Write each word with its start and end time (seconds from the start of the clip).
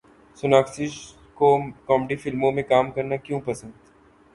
سوناکشی 0.37 0.87
کو 1.37 1.49
کامیڈی 1.87 2.15
فلموں 2.15 2.51
میں 2.51 2.63
کام 2.63 2.91
کرنا 2.91 3.15
کیوں 3.17 3.39
پسند 3.41 3.71